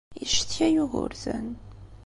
[0.19, 1.47] Yeccetka Yugurten.